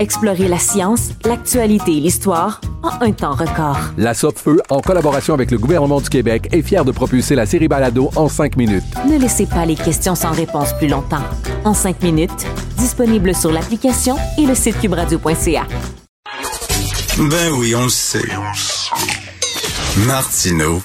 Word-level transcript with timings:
Explorez 0.00 0.48
la 0.48 0.58
science, 0.58 1.10
l'actualité 1.26 1.92
et 1.92 2.00
l'histoire 2.00 2.62
en 2.82 3.02
un 3.02 3.12
temps 3.12 3.34
record. 3.34 3.76
La 3.98 4.14
Feu, 4.14 4.62
en 4.70 4.80
collaboration 4.80 5.34
avec 5.34 5.50
le 5.50 5.58
gouvernement 5.58 6.00
du 6.00 6.08
Québec, 6.08 6.48
est 6.52 6.62
fière 6.62 6.86
de 6.86 6.90
propulser 6.90 7.34
la 7.34 7.44
série 7.44 7.68
Balado 7.68 8.08
en 8.16 8.26
cinq 8.30 8.56
minutes. 8.56 8.82
Ne 9.06 9.18
laissez 9.18 9.44
pas 9.44 9.66
les 9.66 9.74
questions 9.74 10.14
sans 10.14 10.30
réponse 10.30 10.72
plus 10.78 10.88
longtemps. 10.88 11.22
En 11.66 11.74
cinq 11.74 12.02
minutes, 12.02 12.46
disponible 12.78 13.34
sur 13.34 13.52
l'application 13.52 14.16
et 14.38 14.46
le 14.46 14.54
site 14.54 14.80
cubradio.ca. 14.80 15.66
Ben 17.18 17.52
oui, 17.58 17.74
on 17.74 17.84
le 17.84 17.90
sait. 17.90 18.24
Martineau, 20.06 20.80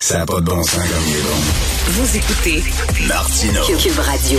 ça 0.00 0.18
n'a 0.18 0.26
pas 0.26 0.40
de 0.40 0.46
bon 0.46 0.60
sens 0.64 0.74
comme 0.74 1.04
il 1.06 1.14
est 1.14 1.22
bon. 1.22 1.81
Vous 1.84 2.16
écoutez 2.16 2.62
Martino. 3.08 3.60
Cube 3.64 3.98
Radio. 3.98 4.38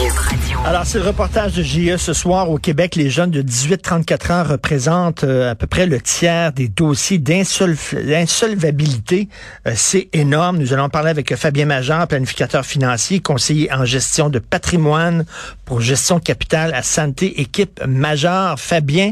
Alors, 0.63 0.85
c'est 0.85 0.97
le 0.97 1.05
reportage 1.05 1.51
de 1.53 1.61
JE 1.61 1.97
ce 1.97 2.13
soir 2.13 2.49
au 2.49 2.57
Québec. 2.57 2.95
Les 2.95 3.09
jeunes 3.09 3.31
de 3.31 3.41
18-34 3.41 4.31
ans 4.31 4.45
représentent 4.45 5.25
euh, 5.25 5.51
à 5.51 5.55
peu 5.55 5.67
près 5.67 5.85
le 5.85 5.99
tiers 5.99 6.53
des 6.53 6.69
dossiers 6.69 7.17
d'insolvabilité. 7.17 9.27
Euh, 9.67 9.73
c'est 9.75 10.07
énorme. 10.13 10.57
Nous 10.57 10.71
allons 10.71 10.87
parler 10.87 11.09
avec 11.09 11.35
Fabien 11.35 11.65
Major, 11.65 12.07
planificateur 12.07 12.65
financier, 12.65 13.19
conseiller 13.19 13.69
en 13.73 13.83
gestion 13.83 14.29
de 14.29 14.39
patrimoine 14.39 15.25
pour 15.65 15.81
gestion 15.81 16.19
de 16.19 16.23
capital 16.23 16.73
à 16.73 16.81
Santé 16.81 17.41
Équipe 17.41 17.81
Major. 17.85 18.57
Fabien, 18.57 19.11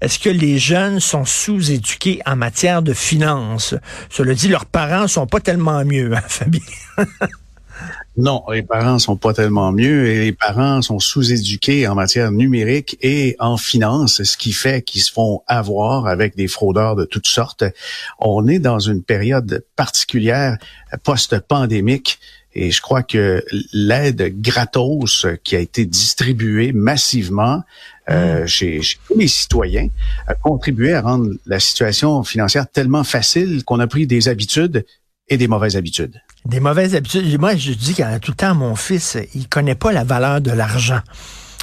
est-ce 0.00 0.20
que 0.20 0.30
les 0.30 0.58
jeunes 0.58 1.00
sont 1.00 1.24
sous-éduqués 1.24 2.20
en 2.26 2.36
matière 2.36 2.80
de 2.80 2.94
finances? 2.94 3.74
Cela 4.08 4.34
dit, 4.34 4.46
leurs 4.46 4.66
parents 4.66 5.08
sont 5.08 5.26
pas 5.26 5.40
tellement 5.40 5.84
mieux, 5.84 6.14
hein, 6.14 6.22
Fabien? 6.28 6.60
Non, 8.18 8.44
les 8.52 8.62
parents 8.62 8.98
sont 8.98 9.16
pas 9.16 9.32
tellement 9.32 9.72
mieux 9.72 10.06
et 10.06 10.18
les 10.18 10.32
parents 10.32 10.82
sont 10.82 10.98
sous-éduqués 10.98 11.88
en 11.88 11.94
matière 11.94 12.30
numérique 12.30 12.98
et 13.00 13.36
en 13.38 13.56
finance, 13.56 14.22
ce 14.22 14.36
qui 14.36 14.52
fait 14.52 14.82
qu'ils 14.82 15.00
se 15.00 15.10
font 15.10 15.40
avoir 15.46 16.06
avec 16.06 16.36
des 16.36 16.46
fraudeurs 16.46 16.94
de 16.94 17.06
toutes 17.06 17.26
sortes. 17.26 17.64
On 18.18 18.46
est 18.48 18.58
dans 18.58 18.80
une 18.80 19.02
période 19.02 19.64
particulière 19.76 20.58
post-pandémique 21.04 22.18
et 22.54 22.70
je 22.70 22.82
crois 22.82 23.02
que 23.02 23.42
l'aide 23.72 24.40
gratos 24.42 25.26
qui 25.42 25.56
a 25.56 25.60
été 25.60 25.86
distribuée 25.86 26.72
massivement 26.72 27.62
euh, 28.10 28.46
chez, 28.46 28.82
chez, 28.82 28.98
tous 29.06 29.18
les 29.18 29.28
citoyens 29.28 29.88
a 30.26 30.34
contribué 30.34 30.92
à 30.92 31.00
rendre 31.00 31.30
la 31.46 31.60
situation 31.60 32.22
financière 32.24 32.68
tellement 32.68 33.04
facile 33.04 33.64
qu'on 33.64 33.80
a 33.80 33.86
pris 33.86 34.06
des 34.06 34.28
habitudes 34.28 34.84
et 35.28 35.36
des 35.36 35.48
mauvaises 35.48 35.76
habitudes. 35.76 36.20
Des 36.44 36.60
mauvaises 36.60 36.94
habitudes. 36.94 37.38
Moi, 37.40 37.56
je 37.56 37.72
dis 37.72 37.94
qu'à 37.94 38.18
tout 38.18 38.32
le 38.32 38.36
temps, 38.36 38.54
mon 38.54 38.76
fils, 38.76 39.16
il 39.34 39.48
connaît 39.48 39.74
pas 39.74 39.92
la 39.92 40.04
valeur 40.04 40.40
de 40.40 40.50
l'argent. 40.50 41.00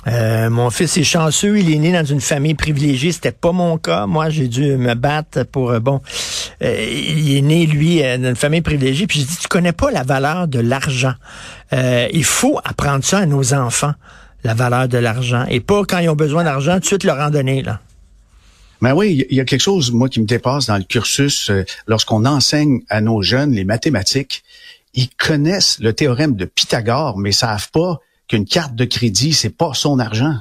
Euh, 0.07 0.49
mon 0.49 0.69
fils 0.69 0.97
est 0.97 1.03
chanceux, 1.03 1.59
il 1.59 1.73
est 1.73 1.77
né 1.77 1.91
dans 1.91 2.05
une 2.05 2.21
famille 2.21 2.53
privilégiée, 2.53 3.11
c'était 3.11 3.33
pas 3.33 3.51
mon 3.51 3.77
cas. 3.77 4.05
Moi, 4.05 4.29
j'ai 4.29 4.47
dû 4.47 4.77
me 4.77 4.93
battre 4.93 5.43
pour 5.43 5.71
euh, 5.71 5.79
bon. 5.79 6.01
Euh, 6.63 6.85
il 6.89 7.35
est 7.35 7.41
né 7.41 7.65
lui 7.65 8.01
dans 8.01 8.29
une 8.29 8.35
famille 8.35 8.61
privilégiée, 8.61 9.07
puis 9.07 9.21
je 9.21 9.25
dis 9.25 9.37
tu 9.37 9.47
connais 9.47 9.73
pas 9.73 9.91
la 9.91 10.03
valeur 10.03 10.47
de 10.47 10.59
l'argent. 10.59 11.13
il 11.71 12.23
faut 12.23 12.59
apprendre 12.63 13.03
ça 13.03 13.19
à 13.19 13.25
nos 13.25 13.53
enfants, 13.53 13.93
la 14.43 14.53
valeur 14.53 14.87
de 14.87 14.97
l'argent, 14.97 15.45
et 15.49 15.59
pas 15.59 15.83
quand 15.85 15.99
ils 15.99 16.09
ont 16.09 16.15
besoin 16.15 16.45
d'argent 16.45 16.75
tout 16.75 16.79
de 16.79 16.85
suite 16.85 17.03
leur 17.03 17.19
en 17.19 17.29
donner 17.29 17.61
là. 17.61 17.81
Mais 18.81 18.91
oui, 18.91 19.25
il 19.29 19.35
y 19.35 19.39
a 19.39 19.45
quelque 19.45 19.61
chose, 19.61 19.91
moi, 19.91 20.09
qui 20.09 20.19
me 20.19 20.25
dépasse 20.25 20.67
dans 20.67 20.77
le 20.77 20.83
cursus. 20.83 21.49
Euh, 21.49 21.65
lorsqu'on 21.87 22.25
enseigne 22.25 22.81
à 22.89 23.01
nos 23.01 23.21
jeunes 23.21 23.51
les 23.51 23.65
mathématiques, 23.65 24.43
ils 24.93 25.09
connaissent 25.09 25.79
le 25.79 25.93
théorème 25.93 26.35
de 26.35 26.45
Pythagore, 26.45 27.17
mais 27.17 27.31
savent 27.31 27.69
pas 27.71 27.99
qu'une 28.27 28.45
carte 28.45 28.75
de 28.75 28.85
crédit, 28.85 29.33
c'est 29.33 29.49
pas 29.49 29.73
son 29.73 29.99
argent. 29.99 30.35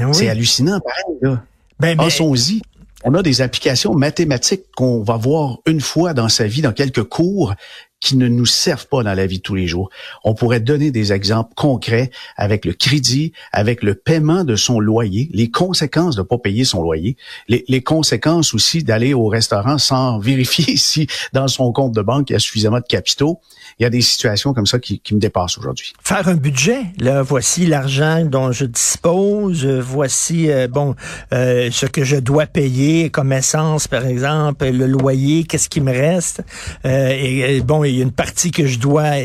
Eh 0.00 0.12
c'est 0.12 0.28
hallucinant, 0.28 0.80
pareil, 0.80 1.18
là. 1.22 1.44
Ben, 1.78 1.96
Pensons-y. 1.96 2.62
On 3.04 3.14
a 3.14 3.22
des 3.22 3.40
applications 3.40 3.94
mathématiques 3.94 4.64
qu'on 4.76 5.02
va 5.02 5.16
voir 5.16 5.58
une 5.66 5.80
fois 5.80 6.12
dans 6.12 6.28
sa 6.28 6.46
vie, 6.46 6.60
dans 6.60 6.72
quelques 6.72 7.04
cours, 7.04 7.54
qui 8.00 8.16
ne 8.16 8.28
nous 8.28 8.46
servent 8.46 8.86
pas 8.86 9.02
dans 9.02 9.14
la 9.14 9.26
vie 9.26 9.38
de 9.38 9.42
tous 9.42 9.54
les 9.54 9.66
jours. 9.66 9.90
On 10.24 10.34
pourrait 10.34 10.60
donner 10.60 10.90
des 10.90 11.12
exemples 11.12 11.52
concrets 11.54 12.10
avec 12.36 12.64
le 12.64 12.72
crédit, 12.72 13.32
avec 13.52 13.82
le 13.82 13.94
paiement 13.94 14.44
de 14.44 14.56
son 14.56 14.80
loyer, 14.80 15.28
les 15.32 15.50
conséquences 15.50 16.16
de 16.16 16.22
ne 16.22 16.26
pas 16.26 16.38
payer 16.38 16.64
son 16.64 16.82
loyer, 16.82 17.16
les, 17.48 17.64
les 17.68 17.82
conséquences 17.82 18.54
aussi 18.54 18.82
d'aller 18.82 19.14
au 19.14 19.26
restaurant 19.26 19.78
sans 19.78 20.18
vérifier 20.30 20.76
si 20.76 21.06
dans 21.32 21.48
son 21.48 21.72
compte 21.72 21.92
de 21.92 22.02
banque 22.02 22.30
il 22.30 22.34
y 22.34 22.36
a 22.36 22.40
suffisamment 22.40 22.78
de 22.78 22.86
capitaux 22.88 23.40
il 23.78 23.84
y 23.84 23.86
a 23.86 23.90
des 23.90 24.02
situations 24.02 24.52
comme 24.52 24.66
ça 24.66 24.78
qui, 24.78 25.00
me 25.12 25.18
dépassent 25.18 25.58
aujourd'hui. 25.58 25.94
Faire 26.02 26.28
un 26.28 26.36
budget, 26.36 26.82
là, 26.98 27.22
voici 27.22 27.66
l'argent 27.66 28.24
dont 28.24 28.52
je 28.52 28.66
dispose, 28.66 29.64
voici 29.64 30.50
euh, 30.50 30.68
bon 30.68 30.94
euh, 31.32 31.70
ce 31.72 31.86
que 31.86 32.04
je 32.04 32.16
dois 32.16 32.46
payer 32.46 33.10
comme 33.10 33.32
essence, 33.32 33.88
par 33.88 34.06
exemple, 34.06 34.68
le 34.68 34.86
loyer, 34.86 35.44
qu'est-ce 35.44 35.68
qui 35.68 35.80
me 35.80 35.92
reste, 35.92 36.42
euh, 36.84 37.60
bon, 37.62 37.82
il 37.90 37.96
y 37.96 38.00
a 38.00 38.04
une 38.04 38.12
partie 38.12 38.50
que 38.50 38.66
je 38.66 38.78
dois 38.78 39.18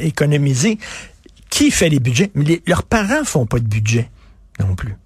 économiser. 0.00 0.78
Qui 1.50 1.70
fait 1.70 1.90
les 1.90 2.00
budgets? 2.00 2.30
Mais 2.34 2.62
leurs 2.66 2.82
parents 2.82 3.24
font 3.24 3.44
pas 3.44 3.58
de 3.58 3.66
budget 3.66 4.08
non 4.58 4.74
plus. 4.74 4.96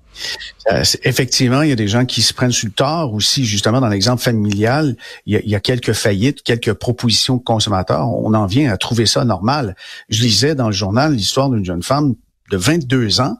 Euh, 0.73 0.83
effectivement, 1.03 1.63
il 1.63 1.69
y 1.69 1.73
a 1.73 1.77
des 1.77 1.89
gens 1.89 2.07
qui 2.07 2.23
se 2.23 2.33
prennent 2.33 2.53
sur 2.53 2.67
le 2.67 2.73
tort 2.73 3.13
aussi, 3.13 3.45
justement, 3.45 3.81
dans 3.81 3.89
l'exemple 3.89 4.23
familial, 4.23 4.97
il 5.27 5.41
y, 5.45 5.55
a, 5.55 5.61
quelques 5.61 5.93
faillites, 5.93 6.43
quelques 6.43 6.73
propositions 6.73 7.37
de 7.37 7.43
consommateurs. 7.43 8.09
On 8.09 8.35
en 8.35 8.47
vient 8.47 8.73
à 8.73 8.77
trouver 8.77 9.07
ça 9.07 9.25
normal. 9.25 9.77
Je 10.09 10.23
lisais 10.23 10.55
dans 10.55 10.67
le 10.67 10.73
journal 10.73 11.15
l'histoire 11.15 11.51
d'une 11.51 11.65
jeune 11.65 11.83
femme 11.83 12.15
de 12.51 12.57
22 12.57 13.21
ans 13.21 13.37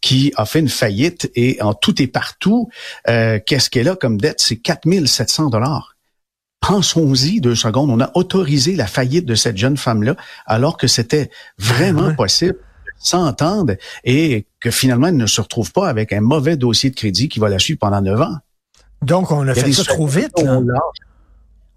qui 0.00 0.32
a 0.36 0.46
fait 0.46 0.60
une 0.60 0.68
faillite 0.68 1.30
et 1.34 1.60
en 1.60 1.74
tout 1.74 2.00
et 2.00 2.06
partout, 2.06 2.70
euh, 3.08 3.38
qu'est-ce 3.44 3.68
qu'elle 3.68 3.88
a 3.88 3.96
comme 3.96 4.18
dette? 4.18 4.40
C'est 4.40 4.56
4700 4.56 5.50
dollars. 5.50 5.89
Pensons-y 6.60 7.40
deux 7.40 7.54
secondes. 7.54 7.90
On 7.90 8.00
a 8.00 8.10
autorisé 8.14 8.76
la 8.76 8.86
faillite 8.86 9.26
de 9.26 9.34
cette 9.34 9.56
jeune 9.56 9.76
femme-là 9.76 10.16
alors 10.46 10.76
que 10.76 10.86
c'était 10.86 11.30
vraiment 11.58 12.08
ah 12.10 12.14
possible 12.14 12.56
s'entendent 13.00 13.78
et 14.04 14.46
que 14.60 14.70
finalement, 14.70 15.08
elle 15.08 15.16
ne 15.16 15.26
se 15.26 15.40
retrouve 15.40 15.72
pas 15.72 15.88
avec 15.88 16.12
un 16.12 16.20
mauvais 16.20 16.56
dossier 16.56 16.90
de 16.90 16.94
crédit 16.94 17.28
qui 17.28 17.40
va 17.40 17.48
la 17.48 17.58
suivre 17.58 17.78
pendant 17.80 18.00
neuf 18.02 18.20
ans. 18.20 18.36
Donc, 19.02 19.30
on 19.30 19.48
a 19.48 19.54
fait 19.54 19.72
ça 19.72 19.84
trop 19.84 20.06
vite. 20.06 20.34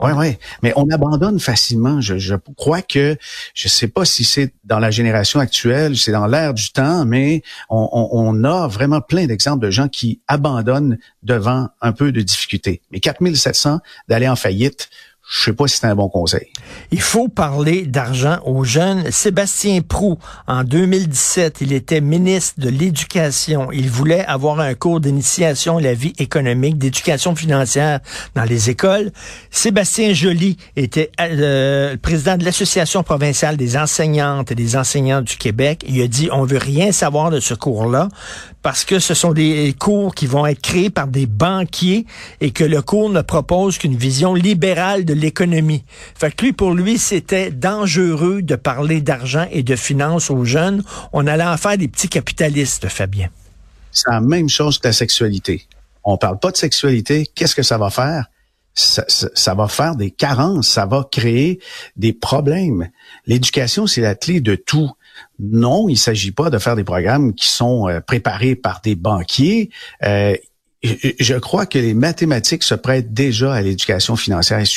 Oui, 0.04 0.12
oui. 0.16 0.38
Mais 0.62 0.74
on 0.76 0.90
abandonne 0.90 1.40
facilement. 1.40 2.02
Je, 2.02 2.36
crois 2.58 2.82
que, 2.82 3.18
je 3.54 3.68
sais 3.68 3.88
pas 3.88 4.06
si 4.06 4.24
c'est 4.24 4.54
dans 4.64 4.80
la 4.80 4.92
génération 4.92 5.40
actuelle, 5.40 5.98
c'est 5.98 6.12
dans 6.12 6.28
l'ère 6.28 6.54
du 6.54 6.72
temps, 6.72 7.06
mais 7.06 7.42
on, 7.70 7.90
on, 7.92 8.10
on 8.12 8.44
a 8.44 8.68
vraiment 8.68 9.02
plein 9.02 9.26
d'exemples 9.26 9.66
de 9.66 9.72
gens 9.72 9.88
qui 9.88 10.22
abandonnent 10.28 10.98
devant 11.24 11.70
un 11.82 11.92
peu 11.92 12.12
de 12.12 12.22
difficulté. 12.22 12.82
Mais 12.92 13.00
4700 13.00 13.80
d'aller 14.08 14.28
en 14.28 14.36
faillite, 14.36 14.90
je 15.26 15.46
sais 15.46 15.54
pas 15.54 15.68
si 15.68 15.78
c'est 15.78 15.88
un 15.88 15.96
bon 15.96 16.10
conseil. 16.10 16.48
Il 16.92 17.00
faut 17.00 17.30
parler 17.30 17.86
d'argent 17.86 18.40
aux 18.46 18.66
jeunes. 18.66 19.10
Sébastien 19.10 19.80
Prou, 19.82 20.18
en 20.48 20.66
2017, 20.66 21.60
il 21.62 21.72
était 21.72 22.02
ministre 22.02 22.60
de 22.60 22.70
l'Éducation. 22.70 23.72
Il 23.72 23.90
voulait 23.90 24.26
avoir 24.26 24.60
un 24.60 24.74
cours 24.74 25.00
d'initiation 25.00 25.78
à 25.78 25.82
la 25.82 25.94
vie 25.94 26.14
économique, 26.20 26.78
d'éducation 26.78 27.36
financière 27.36 28.02
dans 28.36 28.44
les 28.44 28.70
écoles. 28.70 29.12
Sébastien 29.50 30.14
Joly 30.14 30.58
était 30.76 31.10
euh, 31.22 31.96
président 32.02 32.36
de 32.36 32.44
l'Association 32.44 33.02
provinciale 33.04 33.56
des 33.56 33.78
enseignantes 33.78 34.52
et 34.52 34.56
des 34.56 34.76
enseignants 34.76 35.22
du 35.22 35.38
Québec. 35.38 35.86
Il 35.88 36.02
a 36.02 36.08
dit, 36.08 36.28
on 36.34 36.44
veut 36.44 36.58
rien 36.58 36.92
savoir 36.92 37.32
de 37.32 37.40
ce 37.40 37.54
cours-là 37.54 38.10
parce 38.64 38.86
que 38.86 38.98
ce 38.98 39.14
sont 39.14 39.34
des 39.34 39.76
cours 39.78 40.16
qui 40.16 40.26
vont 40.26 40.48
être 40.48 40.62
créés 40.62 40.90
par 40.90 41.08
des 41.08 41.28
banquiers 41.28 42.08
et 42.42 42.52
que 42.52 42.64
le 42.64 42.82
cours 42.82 43.10
ne 43.10 43.22
propose 43.22 43.78
qu'une 43.78 43.96
vision 43.96 44.34
libérale 44.34 45.06
de 45.06 45.14
l'économie. 45.14 45.84
Fait 46.16 46.34
que 46.34 46.46
lui, 46.46 46.54
pour 46.54 46.74
lui, 46.74 46.98
c'était 46.98 47.52
dangereux 47.52 48.42
de 48.42 48.56
parler 48.56 49.02
d'argent 49.02 49.46
et 49.52 49.64
de 49.64 49.76
finances 49.76 50.32
aux 50.32 50.46
jeunes. 50.46 50.82
On 51.12 51.28
allait 51.28 51.44
en 51.44 51.58
faire 51.58 51.78
des 51.78 51.90
petits 51.90 52.08
capitalistes, 52.08 52.88
Fabien. 52.88 53.30
C'est 53.92 54.10
la 54.10 54.22
même 54.22 54.50
chose 54.50 54.80
que 54.80 54.88
la 54.88 54.94
sexualité. 54.94 55.68
On 56.06 56.18
parle 56.18 56.40
pas 56.40 56.52
de 56.52 56.58
sexualité. 56.58 57.30
Qu'est-ce 57.36 57.56
que 57.56 57.64
ça 57.64 57.78
va 57.78 57.90
faire? 57.90 58.26
Ça, 58.76 59.54
va 59.54 59.68
faire 59.68 59.96
des 59.96 60.10
carences, 60.10 60.68
ça 60.68 60.88
va 60.88 61.08
créer 61.12 61.60
des 61.96 62.12
problèmes. 62.12 62.90
L'éducation, 63.28 63.86
c'est 63.86 64.02
la 64.02 64.16
clé 64.16 64.42
de 64.42 64.56
tout. 64.56 64.90
Non, 65.40 65.90
il 65.90 65.98
s'agit 65.98 66.32
pas 66.32 66.50
de 66.50 66.58
faire 66.58 66.76
des 66.76 66.84
programmes 66.84 67.34
qui 67.34 67.50
sont 67.50 67.90
euh, 67.90 68.00
préparés 68.00 68.56
par 68.56 68.82
des 68.82 68.96
banquiers. 68.96 69.70
Euh, 70.04 70.36
je 70.84 71.36
crois 71.36 71.66
que 71.66 71.80
les 71.80 71.94
mathématiques 71.94 72.64
se 72.64 72.76
prêtent 72.76 73.14
déjà 73.14 73.54
à 73.54 73.62
l'éducation 73.62 74.18
financière. 74.18 74.60
Il 74.60 74.68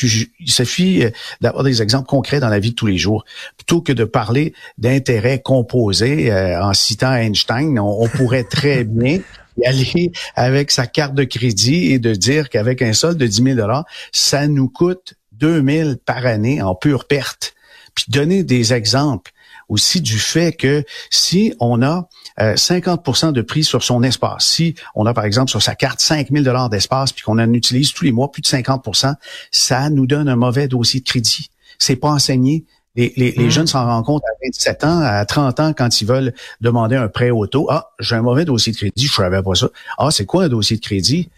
suffit 0.49 1.03
euh, 1.03 1.11
d'avoir 1.41 1.65
des 1.65 1.83
exemples 1.83 2.07
concrets 2.07 2.39
dans 2.39 2.49
la 2.49 2.61
vie 2.61 2.71
de 2.71 2.77
tous 2.77 2.87
les 2.87 2.99
jours. 2.99 3.25
Plutôt 3.57 3.81
que 3.81 3.93
de 3.93 4.05
parler 4.05 4.53
d'intérêts 4.79 5.41
composés 5.41 6.33
en 6.33 6.73
citant 6.75 7.13
Einstein, 7.13 7.79
on 7.81 8.09
pourrait 8.09 8.45
très 8.45 8.85
bien 8.85 9.21
y 9.59 9.67
aller 9.67 10.13
avec 10.37 10.71
sa 10.71 10.87
carte 10.87 11.15
de 11.15 11.25
crédit 11.25 11.93
et 11.93 11.99
de 11.99 12.15
dire 12.15 12.51
qu'avec 12.51 12.83
un 12.83 12.93
solde 12.93 13.19
de 13.19 13.27
10 13.27 13.55
000 13.57 13.69
ça 14.13 14.47
nous 14.47 14.69
coûte 14.69 15.15
2 15.33 15.65
000 15.67 15.91
par 16.05 16.25
année 16.27 16.63
en 16.63 16.75
pure 16.75 17.07
perte. 17.07 17.55
Puis 17.95 18.07
donner 18.09 18.45
des 18.45 18.75
exemples 18.75 19.33
aussi 19.69 20.01
du 20.01 20.19
fait 20.19 20.53
que 20.53 20.85
si 21.11 21.55
on 21.61 21.83
a 21.83 22.09
50% 22.39 23.29
euh, 23.29 23.33
de 23.33 23.43
prix 23.43 23.65
sur 23.65 23.83
son 23.83 24.03
espace, 24.03 24.47
si 24.47 24.75
on 24.95 25.07
a 25.07 25.15
par 25.15 25.25
exemple 25.25 25.51
sur 25.51 25.63
sa 25.63 25.75
carte 25.75 26.01
5 26.01 26.31
000 26.31 26.45
dollars 26.45 26.69
d'espace 26.69 27.13
puis 27.13 27.23
qu'on 27.23 27.39
en 27.39 27.53
utilise 27.53 27.93
tous 27.93 28.05
les 28.05 28.13
mois 28.13 28.31
plus 28.31 28.43
de 28.43 28.47
50% 28.47 29.15
ça 29.51 29.91
nous 29.91 30.07
donne 30.07 30.29
un 30.29 30.37
mauvais 30.37 30.69
dossier 30.69 31.01
de 31.01 31.05
crédit. 31.05 31.51
C'est 31.79 31.97
pas 31.97 32.09
enseigné 32.09 32.65
les, 32.97 33.13
les, 33.17 33.33
les, 33.33 33.45
mmh. 33.45 33.51
jeunes 33.51 33.67
s'en 33.67 33.85
rendent 33.85 34.07
compte 34.07 34.23
à 34.25 34.33
27 34.43 34.85
ans, 34.85 35.01
à 35.01 35.25
30 35.27 35.61
ans, 35.61 35.73
quand 35.75 36.01
ils 36.01 36.07
veulent 36.07 36.33
demander 36.63 36.97
un 36.97 37.09
prêt 37.09 37.31
auto. 37.31 37.67
Ah, 37.71 37.91
j'ai 38.01 38.17
un 38.17 38.23
mauvais 38.23 38.47
dossier 38.47 38.73
de 38.73 38.79
crédit, 38.79 39.07
je 39.07 39.13
savais 39.13 39.43
pas 39.43 39.55
ça. 39.55 39.69
Ah, 39.99 40.11
c'est 40.11 40.25
quoi 40.25 40.45
un 40.45 40.49
dossier 40.49 40.77
de 40.77 40.83
crédit? 40.83 41.29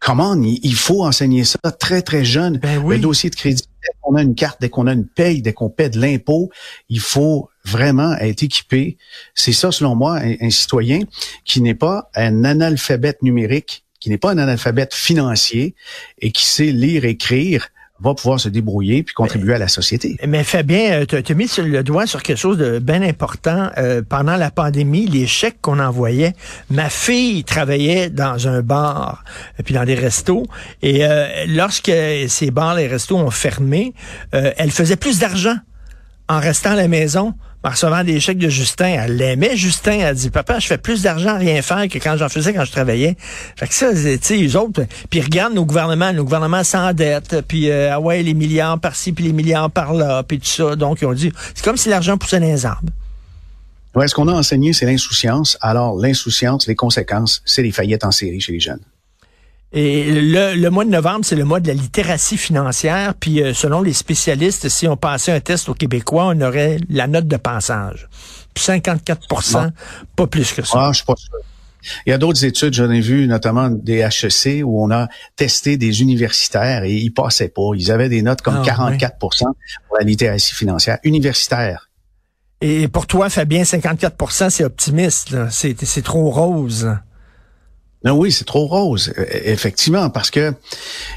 Comment 0.00 0.34
il 0.42 0.74
faut 0.74 1.04
enseigner 1.04 1.44
ça 1.44 1.58
très, 1.78 2.02
très 2.02 2.24
jeune. 2.24 2.58
Ben 2.58 2.78
oui. 2.78 2.96
Le 2.96 3.02
dossier 3.02 3.28
de 3.28 3.36
crédit, 3.36 3.64
dès 3.82 3.92
qu'on 4.00 4.16
a 4.16 4.22
une 4.22 4.34
carte, 4.34 4.60
dès 4.60 4.70
qu'on 4.70 4.86
a 4.86 4.92
une 4.92 5.06
paye, 5.06 5.42
dès 5.42 5.52
qu'on 5.52 5.68
paie 5.68 5.90
de 5.90 6.00
l'impôt, 6.00 6.50
il 6.88 7.00
faut 7.00 7.50
vraiment 7.64 8.16
être 8.16 8.42
équipé. 8.42 8.96
C'est 9.34 9.52
ça, 9.52 9.70
selon 9.70 9.94
moi, 9.94 10.18
un, 10.18 10.34
un 10.40 10.50
citoyen 10.50 11.00
qui 11.44 11.60
n'est 11.60 11.74
pas 11.74 12.10
un 12.14 12.44
analphabète 12.44 13.22
numérique, 13.22 13.84
qui 14.00 14.08
n'est 14.08 14.18
pas 14.18 14.30
un 14.30 14.38
analphabète 14.38 14.94
financier 14.94 15.74
et 16.18 16.32
qui 16.32 16.46
sait 16.46 16.72
lire, 16.72 17.04
et 17.04 17.10
écrire, 17.10 17.68
va 18.00 18.14
pouvoir 18.14 18.40
se 18.40 18.48
débrouiller 18.48 19.02
puis 19.02 19.14
contribuer 19.14 19.54
à 19.54 19.58
la 19.58 19.68
société. 19.68 20.16
Mais 20.26 20.44
Fabien, 20.44 21.04
tu 21.06 21.16
as 21.16 21.34
mis 21.34 21.50
le 21.58 21.82
doigt 21.82 22.06
sur 22.06 22.22
quelque 22.22 22.38
chose 22.38 22.58
de 22.58 22.78
bien 22.78 23.02
important. 23.02 23.70
Euh, 23.78 24.02
pendant 24.06 24.36
la 24.36 24.50
pandémie, 24.50 25.06
les 25.06 25.26
chèques 25.26 25.60
qu'on 25.60 25.78
envoyait, 25.78 26.34
ma 26.70 26.88
fille 26.88 27.44
travaillait 27.44 28.10
dans 28.10 28.48
un 28.48 28.62
bar 28.62 29.24
et 29.58 29.62
puis 29.62 29.74
dans 29.74 29.84
des 29.84 29.94
restos. 29.94 30.44
Et 30.82 31.04
euh, 31.04 31.26
lorsque 31.46 31.92
ces 32.28 32.50
bars, 32.50 32.74
les 32.74 32.86
restos 32.86 33.18
ont 33.18 33.30
fermé, 33.30 33.94
euh, 34.34 34.52
elle 34.56 34.70
faisait 34.70 34.96
plus 34.96 35.18
d'argent 35.18 35.56
en 36.28 36.38
restant 36.38 36.70
à 36.70 36.76
la 36.76 36.88
maison 36.88 37.34
en 37.62 37.70
recevant 37.70 38.04
des 38.04 38.20
chèques 38.20 38.38
de 38.38 38.48
Justin. 38.48 38.88
Elle 38.88 39.16
l'aimait, 39.16 39.56
Justin. 39.56 39.98
Elle 40.00 40.14
dit, 40.14 40.30
papa, 40.30 40.58
je 40.58 40.66
fais 40.66 40.78
plus 40.78 41.02
d'argent 41.02 41.30
à 41.30 41.38
rien 41.38 41.60
faire 41.62 41.88
que 41.88 41.98
quand 41.98 42.16
j'en 42.16 42.28
faisais 42.28 42.54
quand 42.54 42.64
je 42.64 42.72
travaillais. 42.72 43.16
Fait 43.56 43.66
que 43.66 43.74
ça, 43.74 43.92
tu 43.92 44.18
sais, 44.20 44.36
les 44.36 44.56
autres, 44.56 44.84
puis 45.10 45.20
regarde 45.20 45.54
nos 45.54 45.64
gouvernements, 45.64 46.12
nos 46.12 46.24
gouvernements 46.24 46.64
s'endettent, 46.64 47.42
puis 47.46 47.70
euh, 47.70 47.92
ah 47.92 48.00
ouais, 48.00 48.22
les 48.22 48.34
milliards 48.34 48.78
par-ci, 48.78 49.12
puis 49.12 49.24
les 49.24 49.32
milliards 49.32 49.70
par-là, 49.70 50.22
puis 50.22 50.38
tout 50.38 50.46
ça. 50.46 50.76
Donc, 50.76 51.00
ils 51.02 51.06
ont 51.06 51.12
dit, 51.12 51.32
c'est 51.54 51.64
comme 51.64 51.76
si 51.76 51.88
l'argent 51.88 52.16
poussait 52.16 52.40
les 52.40 52.64
arbres. 52.64 52.90
Ouais, 53.94 54.06
ce 54.06 54.14
qu'on 54.14 54.28
a 54.28 54.32
enseigné, 54.32 54.72
c'est 54.72 54.86
l'insouciance. 54.86 55.58
Alors, 55.60 55.98
l'insouciance, 55.98 56.66
les 56.66 56.76
conséquences, 56.76 57.42
c'est 57.44 57.62
les 57.62 57.72
faillettes 57.72 58.04
en 58.04 58.12
série 58.12 58.40
chez 58.40 58.52
les 58.52 58.60
jeunes. 58.60 58.80
Et 59.72 60.10
le, 60.12 60.68
mois 60.68 60.84
de 60.84 60.90
novembre, 60.90 61.24
c'est 61.24 61.36
le 61.36 61.44
mois 61.44 61.60
de 61.60 61.68
la 61.68 61.74
littératie 61.74 62.36
financière. 62.36 63.14
Puis 63.14 63.40
euh, 63.40 63.54
selon 63.54 63.82
les 63.82 63.92
spécialistes, 63.92 64.68
si 64.68 64.88
on 64.88 64.96
passait 64.96 65.32
un 65.32 65.40
test 65.40 65.68
aux 65.68 65.74
Québécois, 65.74 66.32
on 66.34 66.40
aurait 66.40 66.78
la 66.88 67.06
note 67.06 67.28
de 67.28 67.36
passage. 67.36 68.08
Puis 68.52 68.64
54% 68.64 69.70
pas 70.16 70.26
plus 70.26 70.52
que 70.52 70.62
ça. 70.62 70.86
Ah, 70.86 70.90
je 70.92 70.96
suis 70.96 71.06
pas 71.06 71.14
sûr. 71.16 71.30
Il 72.04 72.10
y 72.10 72.12
a 72.12 72.18
d'autres 72.18 72.44
études, 72.44 72.74
j'en 72.74 72.90
ai 72.90 73.00
vu 73.00 73.26
notamment 73.26 73.70
des 73.70 74.00
HEC 74.00 74.62
où 74.64 74.84
on 74.84 74.90
a 74.90 75.08
testé 75.36 75.76
des 75.78 76.02
universitaires 76.02 76.84
et 76.84 76.92
ils 76.92 77.10
passaient 77.10 77.48
pas. 77.48 77.70
Ils 77.74 77.90
avaient 77.90 78.10
des 78.10 78.22
notes 78.22 78.42
comme 78.42 78.62
44 78.62 79.12
ah, 79.12 79.16
pour 79.18 79.98
la 79.98 80.04
littératie 80.04 80.54
financière 80.54 80.98
universitaire. 81.04 81.88
Et 82.60 82.88
pour 82.88 83.06
toi, 83.06 83.30
Fabien, 83.30 83.62
54% 83.62 84.50
c'est 84.50 84.64
optimiste. 84.64 85.34
C'est 85.50 86.02
trop 86.02 86.28
rose. 86.30 86.90
Non, 88.04 88.14
oui, 88.14 88.32
c'est 88.32 88.44
trop 88.44 88.66
rose, 88.66 89.12
euh, 89.18 89.26
effectivement, 89.44 90.08
parce 90.08 90.30
que 90.30 90.54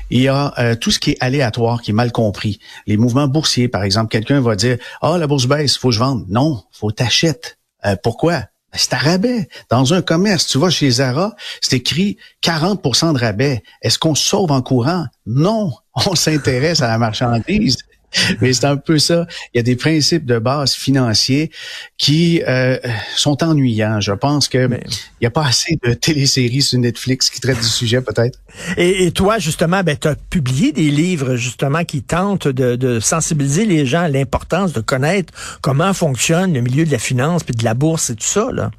il 0.09 0.21
y 0.21 0.27
a 0.27 0.53
euh, 0.57 0.75
tout 0.75 0.91
ce 0.91 0.99
qui 0.99 1.11
est 1.11 1.17
aléatoire, 1.21 1.81
qui 1.81 1.91
est 1.91 1.93
mal 1.93 2.11
compris. 2.11 2.59
Les 2.87 2.97
mouvements 2.97 3.27
boursiers, 3.27 3.69
par 3.69 3.83
exemple, 3.83 4.09
quelqu'un 4.09 4.41
va 4.41 4.55
dire 4.55 4.77
ah 5.01 5.17
la 5.17 5.27
bourse 5.27 5.45
baisse, 5.45 5.77
faut 5.77 5.89
que 5.89 5.95
je 5.95 5.99
vende. 5.99 6.25
Non, 6.27 6.63
faut 6.71 6.91
t'achètes. 6.91 7.57
Euh, 7.85 7.95
pourquoi? 8.01 8.33
Ben, 8.33 8.79
c'est 8.79 8.93
à 8.93 8.97
rabais. 8.97 9.47
Dans 9.69 9.93
un 9.93 10.01
commerce, 10.01 10.47
tu 10.47 10.57
vas 10.57 10.69
chez 10.69 10.89
Zara, 10.89 11.35
c'est 11.61 11.77
écrit 11.77 12.17
40% 12.43 13.13
de 13.13 13.19
rabais. 13.19 13.63
Est-ce 13.81 13.97
qu'on 13.97 14.15
sauve 14.15 14.51
en 14.51 14.61
courant? 14.61 15.05
Non, 15.25 15.71
on 15.95 16.15
s'intéresse 16.15 16.81
à 16.81 16.87
la 16.87 16.97
marchandise. 16.97 17.77
Mais 18.41 18.53
c'est 18.53 18.65
un 18.65 18.77
peu 18.77 18.99
ça. 18.99 19.27
Il 19.53 19.57
y 19.57 19.59
a 19.59 19.63
des 19.63 19.75
principes 19.75 20.25
de 20.25 20.39
base 20.39 20.73
financiers 20.73 21.51
qui 21.97 22.41
euh, 22.47 22.77
sont 23.15 23.43
ennuyants. 23.43 23.99
Je 23.99 24.11
pense 24.11 24.47
que 24.47 24.63
il 24.63 24.79
n'y 25.21 25.27
a 25.27 25.31
pas 25.31 25.45
assez 25.45 25.77
de 25.83 25.93
téléséries 25.93 26.61
sur 26.61 26.79
Netflix 26.79 27.29
qui 27.29 27.39
traitent 27.39 27.61
du 27.61 27.67
sujet, 27.67 28.01
peut-être. 28.01 28.39
Et, 28.77 29.11
toi, 29.11 29.39
justement, 29.39 29.83
ben, 29.83 29.97
tu 29.99 30.07
as 30.07 30.15
publié 30.15 30.71
des 30.71 30.89
livres, 30.89 31.35
justement, 31.35 31.83
qui 31.83 32.01
tentent 32.01 32.47
de, 32.47 32.75
de 32.75 32.99
sensibiliser 32.99 33.65
les 33.65 33.85
gens 33.85 34.01
à 34.01 34.09
l'importance 34.09 34.73
de 34.73 34.81
connaître 34.81 35.33
comment 35.61 35.93
fonctionne 35.93 36.53
le 36.53 36.61
milieu 36.61 36.85
de 36.85 36.91
la 36.91 36.99
finance 36.99 37.43
puis 37.43 37.55
de 37.55 37.63
la 37.63 37.73
bourse 37.73 38.09
et 38.09 38.15
tout 38.15 38.25
ça, 38.25 38.49
là. 38.51 38.71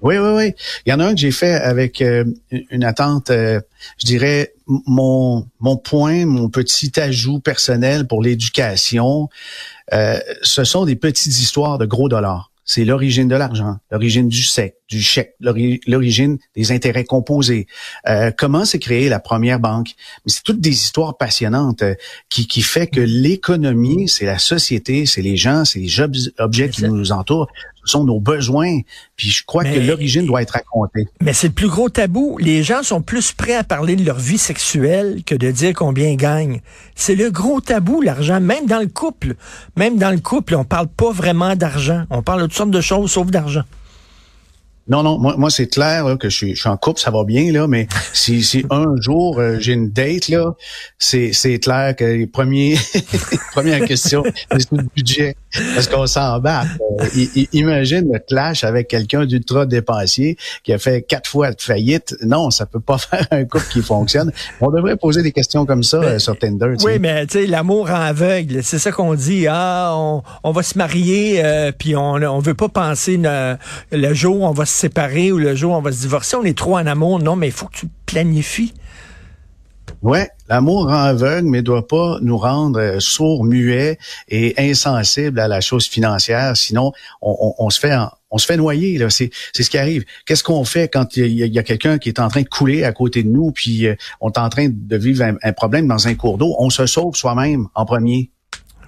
Oui, 0.00 0.18
oui, 0.18 0.30
oui. 0.34 0.52
Il 0.84 0.90
y 0.90 0.92
en 0.92 1.00
a 1.00 1.06
un 1.06 1.14
que 1.14 1.20
j'ai 1.20 1.30
fait 1.30 1.54
avec 1.54 2.02
euh, 2.02 2.24
une 2.50 2.84
attente, 2.84 3.30
euh, 3.30 3.60
je 3.98 4.06
dirais, 4.06 4.52
mon, 4.66 5.46
mon 5.60 5.76
point, 5.76 6.26
mon 6.26 6.48
petit 6.48 6.98
ajout 7.00 7.40
personnel 7.40 8.06
pour 8.06 8.22
l'éducation. 8.22 9.28
Euh, 9.92 10.18
ce 10.42 10.64
sont 10.64 10.84
des 10.84 10.96
petites 10.96 11.38
histoires 11.38 11.78
de 11.78 11.86
gros 11.86 12.08
dollars. 12.08 12.50
C'est 12.66 12.86
l'origine 12.86 13.28
de 13.28 13.36
l'argent, 13.36 13.76
l'origine 13.90 14.26
du 14.26 14.42
sec, 14.42 14.76
du 14.88 15.02
chèque, 15.02 15.34
l'origine 15.38 16.38
des 16.56 16.72
intérêts 16.72 17.04
composés. 17.04 17.66
comment 18.38 18.64
s'est 18.64 18.78
créée 18.78 19.10
la 19.10 19.20
première 19.20 19.60
banque? 19.60 19.90
Mais 20.24 20.32
c'est 20.32 20.42
toutes 20.42 20.62
des 20.62 20.70
histoires 20.70 21.18
passionnantes 21.18 21.84
qui 22.30 22.46
qui 22.46 22.62
fait 22.62 22.86
que 22.86 23.02
l'économie, 23.02 24.08
c'est 24.08 24.24
la 24.24 24.38
société, 24.38 25.04
c'est 25.04 25.20
les 25.20 25.36
gens, 25.36 25.66
c'est 25.66 25.78
les 25.78 25.94
objets 26.38 26.70
qui 26.70 26.84
nous 26.84 27.12
entourent 27.12 27.48
sont 27.84 28.04
nos 28.04 28.20
besoins. 28.20 28.80
Puis 29.16 29.30
je 29.30 29.44
crois 29.44 29.64
que 29.64 29.78
l'origine 29.78 30.26
doit 30.26 30.42
être 30.42 30.52
racontée. 30.52 31.06
Mais 31.20 31.32
c'est 31.32 31.48
le 31.48 31.52
plus 31.52 31.68
gros 31.68 31.88
tabou. 31.88 32.38
Les 32.38 32.62
gens 32.62 32.82
sont 32.82 33.02
plus 33.02 33.32
prêts 33.32 33.54
à 33.54 33.64
parler 33.64 33.96
de 33.96 34.04
leur 34.04 34.18
vie 34.18 34.38
sexuelle 34.38 35.22
que 35.24 35.34
de 35.34 35.50
dire 35.50 35.72
combien 35.74 36.08
ils 36.08 36.16
gagnent. 36.16 36.60
C'est 36.94 37.14
le 37.14 37.30
gros 37.30 37.60
tabou, 37.60 38.00
l'argent. 38.00 38.40
Même 38.40 38.66
dans 38.66 38.80
le 38.80 38.88
couple. 38.88 39.34
Même 39.76 39.98
dans 39.98 40.10
le 40.10 40.20
couple, 40.20 40.54
on 40.54 40.64
parle 40.64 40.88
pas 40.88 41.12
vraiment 41.12 41.56
d'argent. 41.56 42.04
On 42.10 42.22
parle 42.22 42.42
de 42.42 42.46
toutes 42.46 42.56
sortes 42.56 42.70
de 42.70 42.80
choses 42.80 43.10
sauf 43.10 43.28
d'argent. 43.28 43.62
Non, 44.86 45.02
non, 45.02 45.18
moi, 45.18 45.34
moi 45.38 45.48
c'est 45.48 45.66
clair 45.66 46.04
là, 46.04 46.16
que 46.16 46.28
je 46.28 46.36
suis, 46.36 46.54
je 46.54 46.60
suis 46.60 46.68
en 46.68 46.76
couple, 46.76 47.00
ça 47.00 47.10
va 47.10 47.24
bien, 47.24 47.50
là, 47.52 47.66
mais 47.66 47.86
si, 48.12 48.42
si 48.42 48.64
un 48.70 48.94
jour 49.00 49.38
euh, 49.38 49.56
j'ai 49.58 49.72
une 49.72 49.90
date, 49.90 50.28
là, 50.28 50.54
c'est, 50.98 51.32
c'est 51.32 51.58
clair 51.58 51.96
que 51.96 52.04
les 52.04 52.26
premiers 52.26 52.76
première 53.52 53.84
question, 53.86 54.22
c'est 54.50 54.72
le 54.72 54.84
budget. 54.94 55.36
Parce 55.74 55.86
qu'on 55.86 56.06
s'en 56.06 56.40
bat. 56.40 56.64
Euh, 57.00 57.44
imagine 57.52 58.10
le 58.12 58.18
clash 58.18 58.64
avec 58.64 58.88
quelqu'un 58.88 59.24
d'ultra 59.24 59.66
dépensier 59.66 60.36
qui 60.64 60.72
a 60.72 60.78
fait 60.78 61.02
quatre 61.02 61.30
fois 61.30 61.52
de 61.52 61.60
faillite. 61.60 62.16
Non, 62.22 62.50
ça 62.50 62.66
peut 62.66 62.80
pas 62.80 62.98
faire 62.98 63.26
un 63.30 63.44
couple 63.44 63.66
qui 63.70 63.80
fonctionne. 63.80 64.32
On 64.60 64.70
devrait 64.70 64.96
poser 64.96 65.22
des 65.22 65.30
questions 65.30 65.64
comme 65.64 65.84
ça 65.84 65.98
euh, 65.98 66.18
sur 66.18 66.36
Tinder. 66.36 66.74
Oui, 66.84 66.98
mais 66.98 67.26
tu 67.26 67.38
sais, 67.38 67.46
l'amour 67.46 67.90
en 67.90 68.00
aveugle, 68.00 68.64
c'est 68.64 68.80
ça 68.80 68.90
qu'on 68.90 69.14
dit. 69.14 69.46
Ah, 69.48 69.92
on, 69.94 70.22
on 70.42 70.50
va 70.50 70.62
se 70.64 70.76
marier, 70.76 71.42
puis 71.78 71.94
on, 71.94 72.14
on 72.14 72.38
veut 72.40 72.54
pas 72.54 72.68
penser 72.68 73.20
le 73.92 74.14
jour 74.14 74.40
où 74.40 74.46
on 74.46 74.52
va 74.52 74.66
se 74.66 74.73
séparer 74.74 75.32
ou 75.32 75.38
le 75.38 75.54
jour 75.54 75.72
où 75.72 75.76
on 75.76 75.80
va 75.80 75.92
se 75.92 76.00
divorcer, 76.00 76.36
on 76.36 76.44
est 76.44 76.56
trop 76.56 76.76
en 76.76 76.86
amour. 76.86 77.20
Non, 77.20 77.36
mais 77.36 77.48
il 77.48 77.52
faut 77.52 77.66
que 77.66 77.76
tu 77.76 77.88
planifies. 78.06 78.74
Ouais, 80.02 80.28
l'amour 80.48 80.86
rend 80.86 81.02
aveugle, 81.02 81.48
mais 81.48 81.62
doit 81.62 81.86
pas 81.86 82.18
nous 82.20 82.36
rendre 82.36 82.78
euh, 82.78 83.00
sourds, 83.00 83.44
muets 83.44 83.98
et 84.28 84.54
insensibles 84.58 85.38
à 85.38 85.48
la 85.48 85.60
chose 85.60 85.86
financière. 85.86 86.56
Sinon, 86.56 86.92
on, 87.22 87.70
se 87.70 87.80
fait 87.80 87.96
on 88.30 88.38
se 88.38 88.46
fait 88.46 88.56
noyer. 88.56 88.98
Là, 88.98 89.08
c'est, 89.08 89.30
c'est 89.52 89.62
ce 89.62 89.70
qui 89.70 89.78
arrive. 89.78 90.04
Qu'est-ce 90.26 90.42
qu'on 90.42 90.64
fait 90.64 90.88
quand 90.92 91.16
il 91.16 91.32
y 91.32 91.58
a, 91.58 91.62
quelqu'un 91.62 91.98
qui 91.98 92.08
est 92.08 92.20
en 92.20 92.28
train 92.28 92.42
de 92.42 92.48
couler 92.48 92.84
à 92.84 92.92
côté 92.92 93.22
de 93.22 93.28
nous, 93.28 93.52
puis 93.52 93.86
euh, 93.86 93.94
on 94.20 94.30
est 94.30 94.38
en 94.38 94.48
train 94.48 94.68
de 94.70 94.96
vivre 94.96 95.24
un, 95.42 95.52
problème 95.52 95.86
dans 95.86 96.06
un 96.06 96.14
cours 96.14 96.36
d'eau? 96.36 96.54
On 96.58 96.68
se 96.68 96.84
sauve 96.86 97.14
soi-même 97.14 97.68
en 97.74 97.86
premier. 97.86 98.30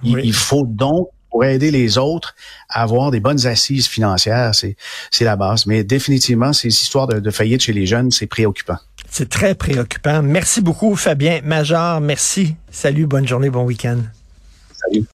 Il, 0.03 0.33
faut 0.33 0.65
donc 0.67 1.09
pour 1.37 1.45
aider 1.45 1.69
les 1.69 1.99
autres 1.99 2.33
à 2.67 2.81
avoir 2.81 3.11
des 3.11 3.19
bonnes 3.19 3.45
assises 3.45 3.85
financières, 3.85 4.55
c'est, 4.55 4.75
c'est 5.11 5.23
la 5.23 5.35
base. 5.35 5.67
Mais 5.67 5.83
définitivement, 5.83 6.51
ces 6.51 6.69
histoires 6.69 7.05
de, 7.05 7.19
de 7.19 7.29
faillite 7.29 7.61
chez 7.61 7.73
les 7.73 7.85
jeunes, 7.85 8.09
c'est 8.09 8.25
préoccupant. 8.25 8.77
C'est 9.11 9.29
très 9.29 9.53
préoccupant. 9.53 10.23
Merci 10.23 10.61
beaucoup, 10.61 10.95
Fabien 10.95 11.41
Major. 11.43 12.01
Merci. 12.01 12.55
Salut, 12.71 13.05
bonne 13.05 13.27
journée, 13.27 13.51
bon 13.51 13.65
week-end. 13.65 13.99